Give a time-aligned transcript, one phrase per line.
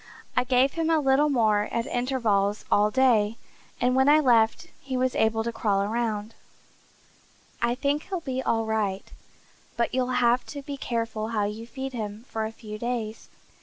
[0.35, 3.37] I gave him a little more at intervals all day,
[3.79, 6.33] and when I left he was able to crawl around.
[7.61, 9.11] I think he'll be all right,
[9.77, 13.29] but you'll have to be careful how you feed him for a few days.